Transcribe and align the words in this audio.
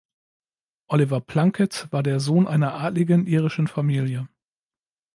Oliver 0.87 1.21
Plunkett 1.21 1.85
war 1.91 2.01
der 2.01 2.19
Sohn 2.19 2.47
einer 2.47 2.73
adligen 2.73 3.27
irischen 3.27 3.67
Familie. 3.67 4.27